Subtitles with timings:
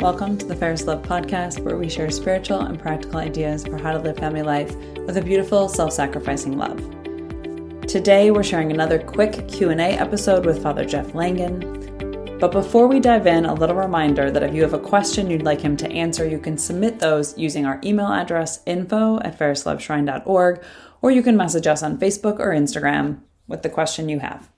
[0.00, 3.92] Welcome to the Fairest Love Podcast, where we share spiritual and practical ideas for how
[3.92, 4.76] to live family life
[5.06, 6.76] with a beautiful, self-sacrificing love.
[7.86, 12.38] Today, we're sharing another quick Q&A episode with Father Jeff Langon.
[12.38, 15.44] But before we dive in, a little reminder that if you have a question you'd
[15.44, 20.62] like him to answer, you can submit those using our email address info at fairestloveshrine.org,
[21.00, 24.50] or you can message us on Facebook or Instagram with the question you have.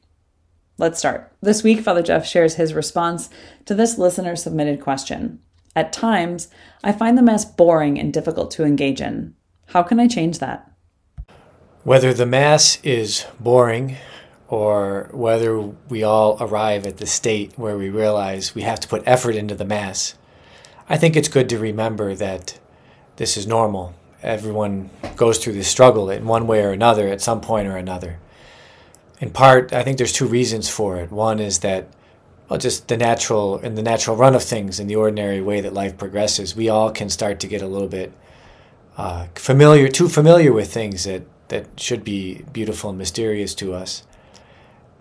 [0.80, 1.32] Let's start.
[1.40, 3.30] This week, Father Jeff shares his response
[3.64, 5.40] to this listener submitted question.
[5.74, 6.46] At times,
[6.84, 9.34] I find the Mass boring and difficult to engage in.
[9.66, 10.70] How can I change that?
[11.83, 13.96] Whether the Mass is boring
[14.46, 19.02] or whether we all arrive at the state where we realize we have to put
[19.05, 20.14] effort into the Mass,
[20.88, 22.56] I think it's good to remember that
[23.16, 23.97] this is normal.
[24.22, 28.20] Everyone goes through this struggle in one way or another at some point or another
[29.20, 31.10] in part, I think there's two reasons for it.
[31.10, 31.88] One is that,
[32.48, 35.72] well, just the natural, in the natural run of things, in the ordinary way that
[35.72, 38.12] life progresses, we all can start to get a little bit
[38.97, 44.05] uh, familiar, too familiar with things that, that should be beautiful and mysterious to us.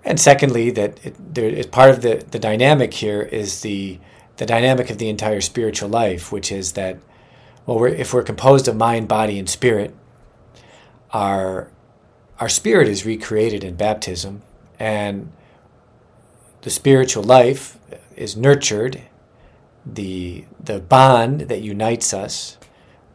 [0.04, 4.00] And secondly, that it, part of the, the dynamic here is the,
[4.38, 6.98] the dynamic of the entire spiritual life, which is that,
[7.66, 9.94] well, we're, if we're composed of mind, body, and spirit,
[11.12, 11.70] our
[12.40, 14.42] our spirit is recreated in baptism,
[14.80, 15.32] and
[16.62, 17.78] the spiritual life
[18.16, 19.02] is nurtured.
[19.86, 22.58] The, the bond that unites us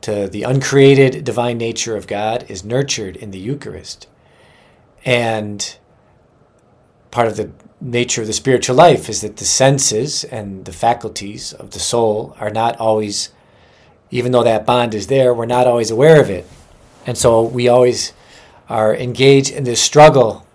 [0.00, 4.09] to the uncreated divine nature of God is nurtured in the Eucharist.
[5.05, 5.77] And
[7.11, 7.50] part of the
[7.81, 12.37] nature of the spiritual life is that the senses and the faculties of the soul
[12.41, 13.31] are not always,
[14.11, 16.47] even though that bond is there, we're not always aware of it.
[17.06, 18.12] And so we always
[18.73, 20.47] are engaged in this struggle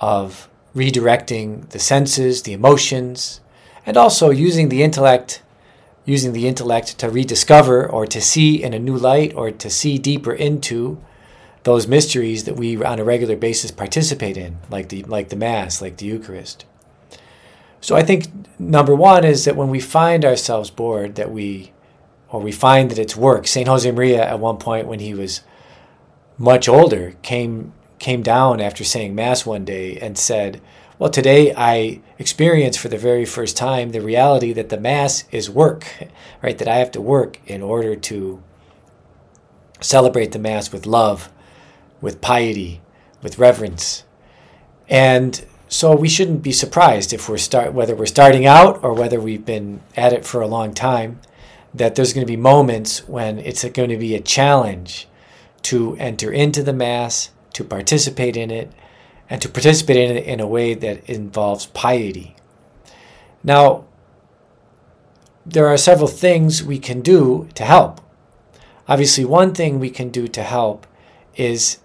[0.00, 3.40] of redirecting the senses, the emotions,
[3.86, 5.42] and also using the intellect
[6.04, 9.98] using the intellect to rediscover or to see in a new light or to see
[9.98, 10.96] deeper into
[11.64, 15.82] those mysteries that we on a regular basis participate in like the like the mass
[15.82, 16.64] like the eucharist.
[17.80, 18.26] So i think
[18.58, 21.72] number one is that when we find ourselves bored that we
[22.28, 23.46] or we find that it's work.
[23.46, 25.42] St josemaria at one point when he was
[26.38, 30.60] much older came came down after saying mass one day and said,
[30.98, 35.48] "Well, today I experienced for the very first time the reality that the mass is
[35.48, 35.86] work,
[36.42, 36.58] right?
[36.58, 38.42] That I have to work in order to
[39.80, 41.30] celebrate the mass with love,
[42.00, 42.80] with piety,
[43.22, 44.04] with reverence."
[44.88, 49.18] And so we shouldn't be surprised if we're start whether we're starting out or whether
[49.18, 51.18] we've been at it for a long time
[51.74, 55.08] that there's going to be moments when it's going to be a challenge
[55.66, 58.72] to enter into the Mass, to participate in it,
[59.28, 62.36] and to participate in it in a way that involves piety.
[63.42, 63.84] Now,
[65.44, 68.00] there are several things we can do to help.
[68.88, 70.86] Obviously, one thing we can do to help
[71.34, 71.78] is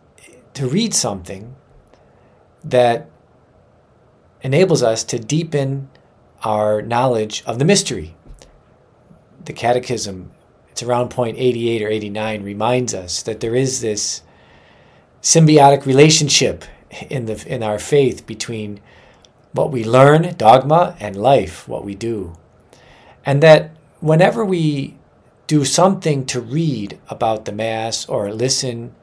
[0.54, 1.56] to read something
[2.64, 3.10] that
[4.42, 5.90] enables us to deepen
[6.44, 8.16] our knowledge of the mystery.
[9.46, 10.32] The Catechism
[10.84, 14.22] around point 88 or 89, reminds us that there is this
[15.22, 16.66] symbiotic relationship
[17.10, 18.80] in, the, in our faith between
[19.54, 22.38] what we learn, dogma, and life, what we do.
[23.26, 24.96] And that whenever we
[25.48, 28.96] do something to read about the Mass or listen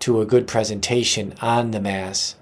[0.00, 2.36] to a good presentation on the Mass,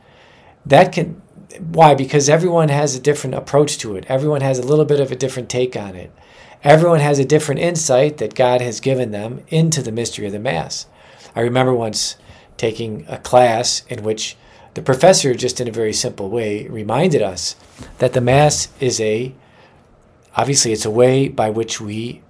[0.65, 1.21] that can,
[1.59, 1.95] why?
[1.95, 5.17] Because everyone has a different approach to it, everyone has a little bit of a
[5.17, 6.13] different take on it.
[6.65, 10.41] Everyone has a different insight that God has given them into the mystery of the
[10.41, 10.87] Mass.
[11.37, 12.17] I remember once
[12.57, 14.37] taking a class in which
[14.75, 17.55] the professor, just in a very simple way, reminded us
[17.99, 19.35] that the Mass is a,
[20.37, 22.23] obviously, it's a way by which we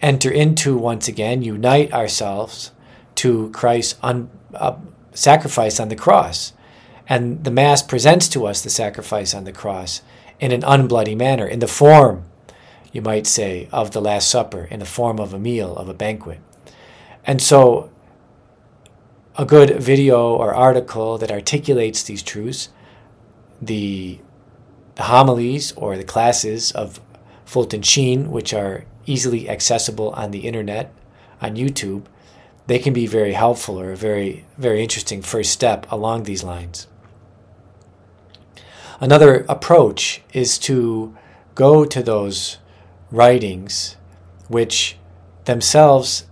[0.00, 2.70] enter into, once again, unite ourselves
[3.16, 4.76] to Christ's un, uh,
[5.12, 6.52] sacrifice on the cross.
[7.08, 10.02] And the Mass presents to us the sacrifice on the cross
[10.38, 12.29] in an unbloody manner, in the form
[12.92, 15.94] you might say, of the Last Supper in the form of a meal, of a
[15.94, 16.40] banquet.
[17.24, 17.90] And so,
[19.36, 22.68] a good video or article that articulates these truths,
[23.62, 24.18] the,
[24.96, 27.00] the homilies or the classes of
[27.44, 30.92] Fulton Sheen, which are easily accessible on the internet,
[31.40, 32.04] on YouTube,
[32.66, 36.86] they can be very helpful or a very, very interesting first step along these lines.
[39.00, 41.16] Another approach is to
[41.54, 42.58] go to those
[43.10, 43.96] writings
[44.48, 44.96] which
[45.44, 46.26] themselves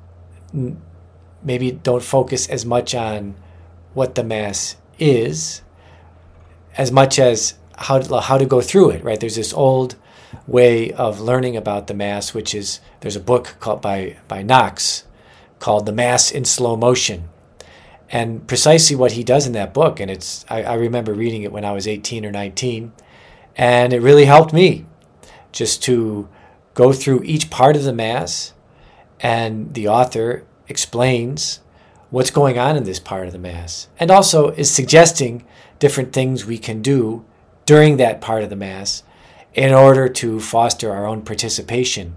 [1.43, 3.35] maybe don't focus as much on
[3.95, 5.63] what the mass is
[6.77, 9.97] as much as how to, how to go through it right there's this old
[10.47, 15.05] way of learning about the Mass, which is there's a book called by, by Knox
[15.59, 17.29] called The Mass in Slow Motion.
[18.11, 21.53] And precisely what he does in that book, and it's I, I remember reading it
[21.53, 22.93] when I was 18 or 19,
[23.57, 24.87] and it really helped me
[25.53, 26.29] just to
[26.79, 28.53] go through each part of the Mass,
[29.19, 31.59] and the author explains
[32.11, 35.45] what's going on in this part of the Mass, and also is suggesting
[35.81, 37.25] different things we can do
[37.67, 39.03] during that part of the Mass
[39.55, 42.17] in order to foster our own participation.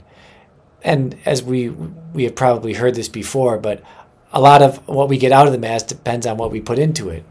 [0.84, 1.69] And as we
[2.13, 3.81] we have probably heard this before, but
[4.31, 6.78] a lot of what we get out of the mass depends on what we put
[6.78, 7.24] into it.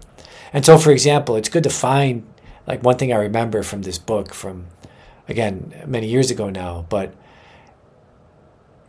[0.52, 2.26] And so, for example, it's good to find
[2.66, 4.66] like one thing I remember from this book from
[5.28, 7.14] again many years ago now, but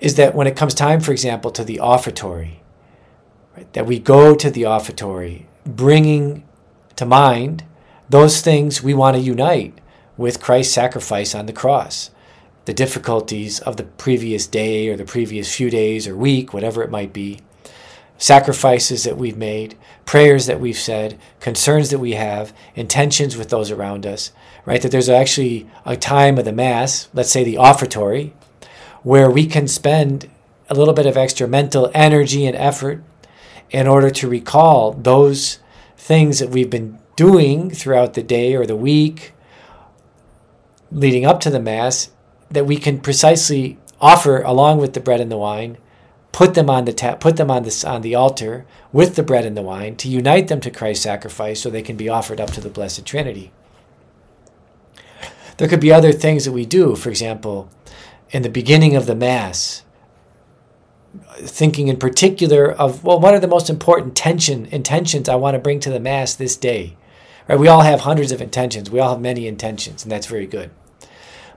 [0.02, 2.62] is that when it comes time, for example, to the offertory,
[3.56, 6.44] right, that we go to the offertory, bringing
[6.96, 7.64] to mind
[8.10, 9.78] those things we want to unite
[10.18, 12.10] with Christ's sacrifice on the cross,
[12.66, 16.92] the difficulties of the previous day or the previous few days or week, whatever it
[16.92, 17.40] might be,
[18.18, 23.72] sacrifices that we've made, prayers that we've said, concerns that we have, intentions with those
[23.72, 24.32] around us,
[24.66, 24.82] right?
[24.82, 28.34] That there's actually a time of the Mass, let's say the offertory,
[29.04, 30.30] where we can spend
[30.70, 33.04] a little bit of extra mental energy and effort
[33.70, 35.60] in order to recall those
[35.98, 39.34] things that we've been doing throughout the day or the week
[40.92, 42.12] leading up to the Mass
[42.50, 45.78] that we can precisely offer along with the bread and the wine
[46.32, 49.46] put them on the ta- put them on the on the altar with the bread
[49.46, 52.52] and the wine to unite them to Christ's sacrifice so they can be offered up
[52.52, 53.52] to the blessed trinity.
[55.58, 57.70] There could be other things that we do for example
[58.32, 59.84] in the beginning of the mass
[61.40, 65.60] thinking in particular of well what are the most important tension intentions I want to
[65.60, 66.96] bring to the mass this day
[67.48, 70.48] right we all have hundreds of intentions we all have many intentions and that's very
[70.48, 70.72] good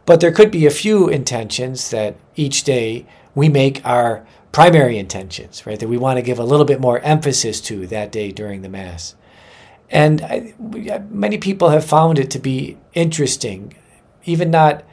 [0.07, 5.67] but there could be a few intentions that each day we make our primary intentions,
[5.67, 5.81] right?
[5.81, 8.69] That we want to give a little bit more emphasis to that day during the
[8.69, 9.17] Mass.
[9.91, 10.55] And I,
[11.11, 13.75] many people have found it to be interesting,
[14.25, 14.85] even not,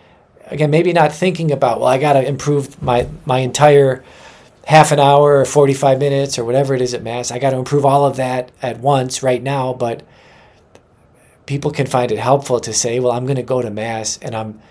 [0.52, 4.04] again, maybe not thinking about, well, I got to improve my, my entire
[4.66, 7.32] half an hour or 45 minutes or whatever it is at Mass.
[7.32, 9.74] I got to improve all of that at once right now.
[9.74, 10.04] But
[11.46, 14.36] people can find it helpful to say, well, I'm going to go to Mass and
[14.36, 14.62] I'm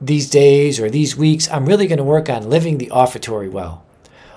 [0.00, 3.84] these days or these weeks, I'm really going to work on living the offertory well.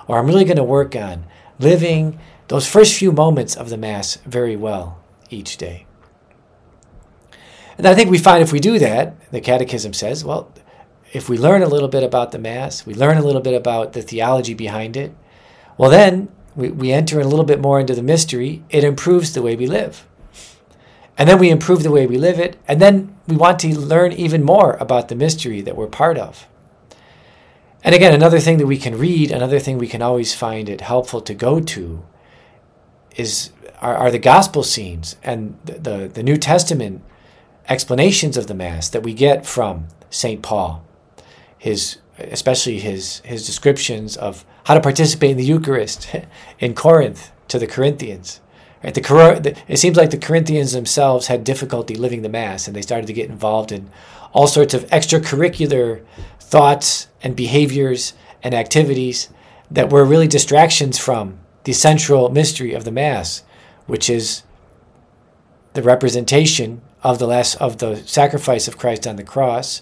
[0.08, 1.26] Or I'm really going to work on
[1.60, 5.00] living those first few moments of the Mass very well
[5.30, 5.87] each day.
[7.77, 10.51] And I think we find if we do that, the Catechism says, well,
[11.13, 13.94] if we learn a little bit about the Mass, we learn a little bit about
[13.94, 15.15] the theology behind it,
[15.77, 18.63] well, then we, we enter a little bit more into the mystery.
[18.69, 20.06] It improves the way we live.
[21.18, 22.57] And then we improve the way we live it.
[22.68, 26.47] And then we want to learn even more about the mystery that we're part of.
[27.83, 30.81] And again, another thing that we can read, another thing we can always find it
[30.81, 32.03] helpful to go to
[33.15, 33.51] is
[33.81, 37.01] are, are the gospel scenes and the, the, the New Testament
[37.68, 40.42] explanations of the Mass that we get from St.
[40.42, 40.86] Paul,
[41.58, 46.14] his especially his his descriptions of how to participate in the Eucharist
[46.60, 48.42] in Corinth to the Corinthians.
[48.84, 48.94] Right?
[48.94, 53.08] The, it seems like the Corinthians themselves had difficulty living the Mass, and they started
[53.08, 53.90] to get involved in
[54.34, 56.04] all sorts of extracurricular
[56.40, 58.13] thoughts and behaviors
[58.44, 59.30] and activities
[59.72, 63.44] that were really distractions from the central mystery of the Mass,
[63.88, 64.44] which is
[65.74, 69.82] the representation of the last of the sacrifice of Christ on the cross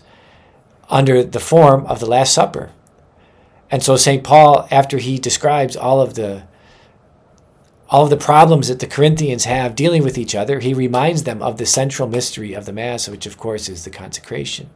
[0.89, 2.71] under the form of the Last Supper.
[3.71, 4.23] And so St.
[4.23, 6.43] Paul, after he describes all of the
[7.89, 11.41] all of the problems that the Corinthians have dealing with each other, he reminds them
[11.41, 14.69] of the central mystery of the Mass, which of course is the consecration.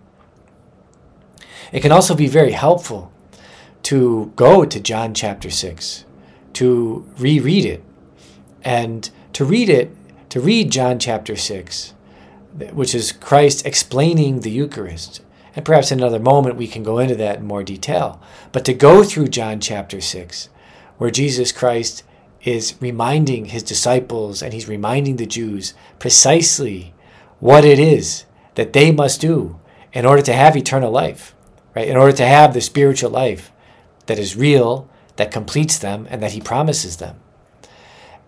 [1.72, 3.12] It can also be very helpful
[3.84, 6.06] to go to John chapter 6,
[6.54, 7.84] to reread it,
[8.64, 9.96] and to read it,
[10.30, 11.94] to read John chapter 6,
[12.72, 15.22] which is Christ explaining the Eucharist.
[15.56, 18.22] And perhaps in another moment we can go into that in more detail.
[18.52, 20.50] But to go through John chapter 6,
[20.98, 22.04] where Jesus Christ
[22.44, 26.94] is reminding his disciples and he's reminding the Jews precisely
[27.40, 28.26] what it is
[28.56, 29.60] that they must do
[29.94, 31.36] in order to have eternal life,
[31.76, 31.88] right?
[31.88, 33.52] In order to have the spiritual life
[34.06, 37.20] that is real, that completes them, and that he promises them.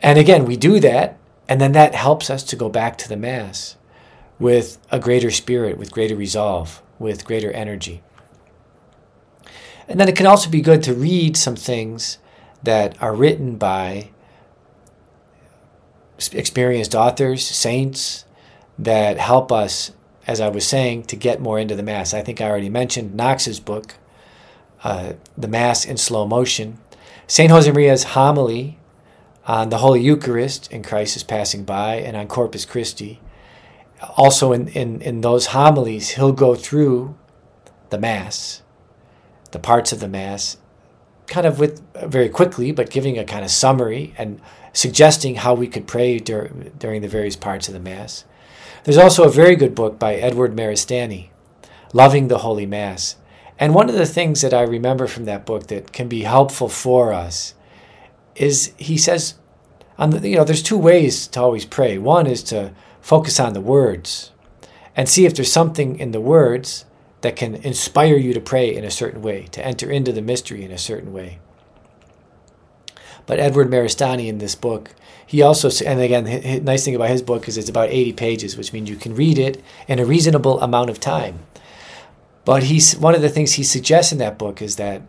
[0.01, 3.17] And again, we do that, and then that helps us to go back to the
[3.17, 3.75] Mass
[4.41, 8.01] with a greater spirit, with greater resolve, with greater energy.
[9.87, 12.17] And then it can also be good to read some things
[12.63, 14.09] that are written by
[16.31, 18.25] experienced authors, saints,
[18.77, 19.91] that help us
[20.27, 22.13] as I was saying, to get more into the Mass.
[22.13, 23.95] I think I already mentioned Knox's book,
[24.83, 26.77] uh, The Mass in Slow Motion.
[27.27, 27.51] St.
[27.51, 28.77] Josemaría's homily
[29.47, 33.19] on the Holy Eucharist in Christ is passing by and on Corpus Christi.
[34.17, 37.15] Also, in, in, in those homilies, he'll go through
[37.89, 38.61] the Mass,
[39.51, 40.57] the parts of the Mass,
[41.27, 44.41] kind of with very quickly, but giving a kind of summary and
[44.73, 48.25] suggesting how we could pray dur- during the various parts of the Mass.
[48.83, 51.29] There's also a very good book by Edward Maristany,
[51.93, 53.17] Loving the Holy Mass.
[53.59, 56.67] And one of the things that I remember from that book that can be helpful
[56.67, 57.53] for us
[58.35, 59.35] is he says,
[59.97, 61.97] on the, you know, there's two ways to always pray.
[61.99, 64.31] One is to focus on the words
[64.95, 66.85] and see if there's something in the words
[67.21, 70.63] that can inspire you to pray in a certain way, to enter into the mystery
[70.63, 71.39] in a certain way.
[73.25, 74.91] But Edward Maristany in this book,
[75.25, 78.57] he also, and again, the nice thing about his book is it's about 80 pages,
[78.57, 81.39] which means you can read it in a reasonable amount of time.
[82.43, 85.03] But he's one of the things he suggests in that book is that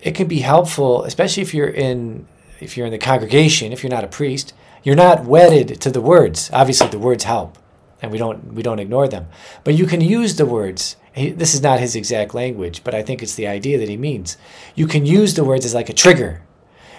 [0.00, 2.26] it can be helpful, especially if you're in
[2.60, 6.00] if you're in the congregation, if you're not a priest, you're not wedded to the
[6.00, 6.50] words.
[6.52, 7.58] Obviously, the words help,
[8.00, 9.28] and we don't we don't ignore them.
[9.64, 10.96] But you can use the words.
[11.12, 13.96] He, this is not his exact language, but I think it's the idea that he
[13.96, 14.36] means.
[14.74, 16.42] You can use the words as like a trigger.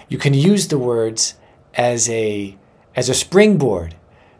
[0.08, 1.34] You can use the words
[1.74, 2.56] as a
[2.94, 3.96] as a springboard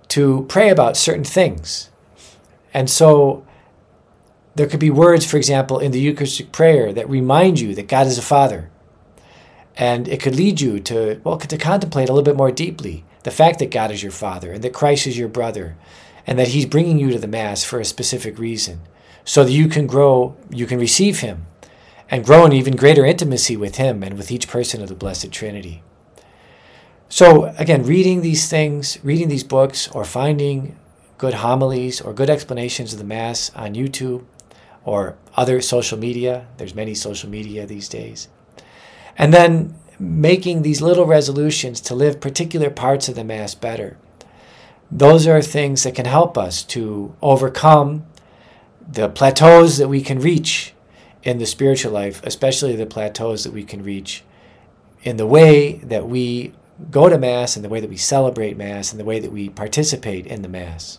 [0.09, 1.91] to pray about certain things.
[2.75, 3.47] And so
[4.55, 8.07] there could be words, for example, in the Eucharistic prayer that remind you that God
[8.07, 8.71] is a Father.
[9.77, 13.31] And it could lead you to, well, to contemplate a little bit more deeply the
[13.31, 15.77] fact that God is your Father and that Christ is your brother
[16.27, 18.81] and that He's bringing you to the Mass for a specific reason
[19.25, 21.47] so that you can grow, you can receive Him
[22.11, 25.31] and grow in even greater intimacy with Him and with each person of the Blessed
[25.31, 25.83] Trinity.
[27.09, 30.79] So, again, reading these things, reading these books, or finding
[31.19, 34.25] good homilies or good explanations of the Mass on YouTube
[34.85, 38.29] or other social media, there's many social media these days
[39.17, 43.97] and then making these little resolutions to live particular parts of the Mass better.
[44.91, 48.05] Those are things that can help us to overcome
[48.87, 50.75] the plateaus that we can reach
[51.23, 54.25] in the spiritual life, especially the plateaus that we can reach
[55.05, 56.53] in the way that we
[56.91, 59.49] go to Mass, and the way that we celebrate Mass, and the way that we
[59.49, 60.99] participate in the Mass.